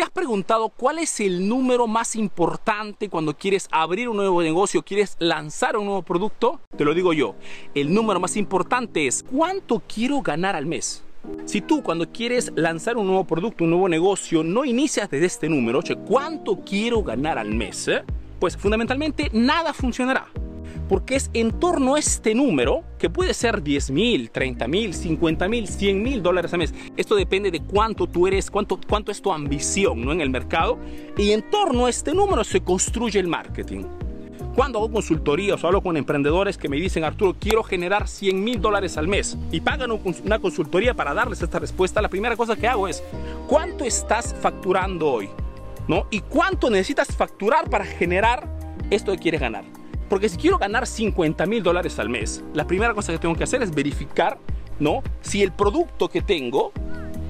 [0.00, 4.82] ¿Te has preguntado cuál es el número más importante cuando quieres abrir un nuevo negocio,
[4.82, 6.58] quieres lanzar un nuevo producto?
[6.74, 7.34] Te lo digo yo.
[7.74, 11.04] El número más importante es cuánto quiero ganar al mes.
[11.44, 15.50] Si tú cuando quieres lanzar un nuevo producto, un nuevo negocio, no inicias desde este
[15.50, 17.86] número, oye, ¿cuánto quiero ganar al mes?
[17.88, 18.02] Eh?
[18.38, 20.28] Pues fundamentalmente nada funcionará
[20.90, 25.48] porque es en torno a este número, que puede ser 10 mil, 30 mil, 50
[25.48, 26.74] mil, 100 mil dólares al mes.
[26.96, 30.10] Esto depende de cuánto tú eres, cuánto, cuánto es tu ambición ¿no?
[30.10, 30.78] en el mercado.
[31.16, 33.84] Y en torno a este número se construye el marketing.
[34.56, 38.60] Cuando hago consultorías o hablo con emprendedores que me dicen, Arturo, quiero generar 100 mil
[38.60, 42.66] dólares al mes y pagan una consultoría para darles esta respuesta, la primera cosa que
[42.66, 43.00] hago es,
[43.46, 45.30] ¿cuánto estás facturando hoy?
[45.86, 46.08] ¿No?
[46.10, 48.48] ¿Y cuánto necesitas facturar para generar
[48.90, 49.79] esto que quieres ganar?
[50.10, 53.44] Porque si quiero ganar 50 mil dólares al mes, la primera cosa que tengo que
[53.44, 54.38] hacer es verificar,
[54.80, 55.04] ¿no?
[55.22, 56.72] Si el producto que tengo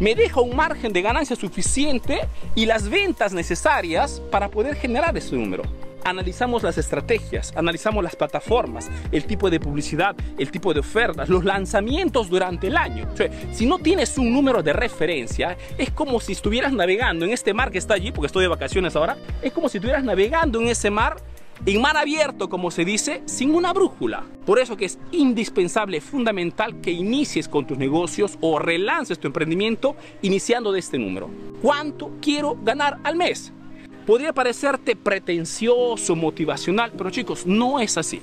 [0.00, 2.20] me deja un margen de ganancia suficiente
[2.54, 5.62] y las ventas necesarias para poder generar ese número.
[6.02, 11.44] Analizamos las estrategias, analizamos las plataformas, el tipo de publicidad, el tipo de ofertas, los
[11.44, 13.06] lanzamientos durante el año.
[13.12, 17.32] O sea, si no tienes un número de referencia, es como si estuvieras navegando en
[17.32, 20.58] este mar que está allí, porque estoy de vacaciones ahora, es como si estuvieras navegando
[20.60, 21.16] en ese mar
[21.64, 24.24] en mar abierto, como se dice, sin una brújula.
[24.44, 29.94] Por eso que es indispensable, fundamental que inicies con tus negocios o relances tu emprendimiento
[30.22, 31.30] iniciando de este número.
[31.62, 33.52] ¿Cuánto quiero ganar al mes?
[34.06, 38.20] Podría parecerte pretencioso, motivacional, pero chicos, no es así.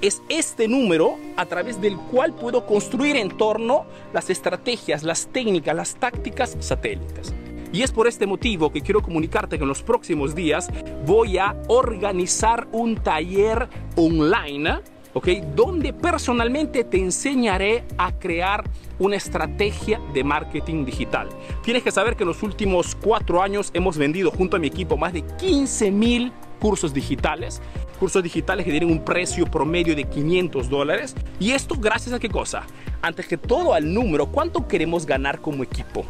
[0.00, 5.76] Es este número a través del cual puedo construir en torno las estrategias, las técnicas,
[5.76, 7.34] las tácticas satélites.
[7.72, 10.68] Y es por este motivo que quiero comunicarte que en los próximos días
[11.06, 14.80] voy a organizar un taller online,
[15.12, 15.28] ¿ok?
[15.54, 18.64] Donde personalmente te enseñaré a crear
[18.98, 21.28] una estrategia de marketing digital.
[21.62, 24.96] Tienes que saber que en los últimos cuatro años hemos vendido junto a mi equipo
[24.96, 27.60] más de 15 mil cursos digitales
[27.98, 31.14] cursos digitales que tienen un precio promedio de 500 dólares.
[31.40, 32.62] Y esto gracias a qué cosa?
[33.02, 36.06] Antes que todo al número, ¿cuánto queremos ganar como equipo?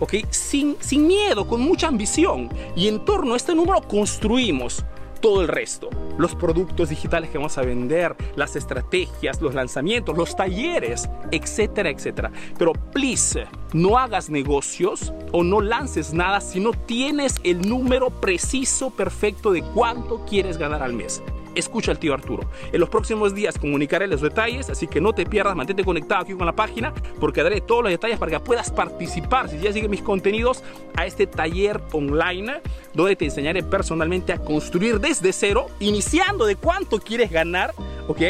[0.00, 0.14] ¿Ok?
[0.30, 2.48] Sin, sin miedo, con mucha ambición.
[2.74, 4.84] Y en torno a este número construimos
[5.20, 5.90] todo el resto.
[6.18, 12.30] Los productos digitales que vamos a vender, las estrategias, los lanzamientos, los talleres, etcétera, etcétera.
[12.58, 18.90] Pero please, no hagas negocios o no lances nada si no tienes el número preciso,
[18.90, 21.22] perfecto de cuánto quieres ganar al mes
[21.56, 22.48] escucha al tío Arturo.
[22.72, 26.34] En los próximos días comunicaré los detalles, así que no te pierdas, mantente conectado aquí
[26.34, 29.90] con la página porque daré todos los detalles para que puedas participar, si ya sigues
[29.90, 30.62] mis contenidos,
[30.96, 32.60] a este taller online
[32.94, 37.74] donde te enseñaré personalmente a construir desde cero, iniciando de cuánto quieres ganar,
[38.08, 38.22] ¿ok?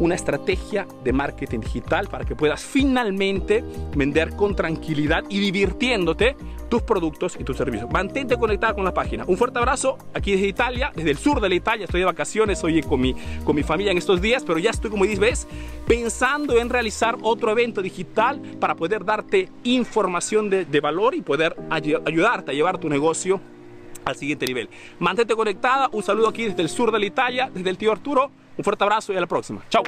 [0.00, 3.62] una estrategia de marketing digital para que puedas finalmente
[3.94, 6.36] vender con tranquilidad y divirtiéndote
[6.70, 7.90] tus productos y tus servicios.
[7.90, 9.24] Mantente conectada con la página.
[9.26, 11.84] Un fuerte abrazo aquí desde Italia, desde el sur de la Italia.
[11.84, 13.14] Estoy de vacaciones, estoy con mi,
[13.44, 15.46] con mi familia en estos días, pero ya estoy, como dices,
[15.86, 21.56] pensando en realizar otro evento digital para poder darte información de, de valor y poder
[21.68, 23.40] ayudarte a llevar tu negocio
[24.04, 24.68] al siguiente nivel.
[24.98, 25.88] Mantente conectada.
[25.92, 28.30] Un saludo aquí desde el sur de la Italia, desde el tío Arturo.
[28.56, 29.62] Un fuerte abrazo y a la próxima.
[29.68, 29.82] Chao.